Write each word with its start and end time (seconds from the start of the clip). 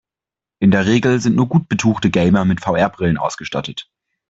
In 0.59 0.71
der 0.71 0.87
Regel 0.87 1.19
sind 1.21 1.35
nur 1.35 1.47
gut 1.47 1.69
betuchte 1.69 2.09
Gamer 2.09 2.43
mit 2.43 2.59
VR-Brillen 2.59 3.19
ausgestattet. 3.19 3.87